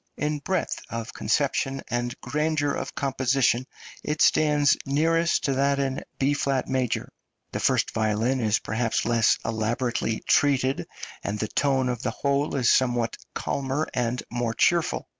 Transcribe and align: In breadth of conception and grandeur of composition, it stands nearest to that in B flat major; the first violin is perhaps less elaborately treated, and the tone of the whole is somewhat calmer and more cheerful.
In 0.17 0.39
breadth 0.39 0.79
of 0.89 1.13
conception 1.13 1.83
and 1.87 2.19
grandeur 2.21 2.73
of 2.73 2.95
composition, 2.95 3.67
it 4.03 4.19
stands 4.23 4.75
nearest 4.83 5.43
to 5.43 5.53
that 5.53 5.77
in 5.77 6.03
B 6.17 6.33
flat 6.33 6.67
major; 6.67 7.13
the 7.51 7.59
first 7.59 7.91
violin 7.91 8.39
is 8.41 8.57
perhaps 8.57 9.05
less 9.05 9.37
elaborately 9.45 10.21
treated, 10.25 10.87
and 11.23 11.37
the 11.37 11.47
tone 11.49 11.87
of 11.87 12.01
the 12.01 12.09
whole 12.09 12.55
is 12.55 12.71
somewhat 12.73 13.15
calmer 13.35 13.87
and 13.93 14.23
more 14.31 14.55
cheerful. 14.55 15.07